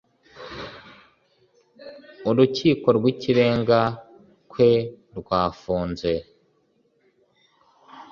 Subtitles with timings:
[2.29, 3.79] Urukiko rw Ikirenga
[4.51, 6.11] kwerwafunze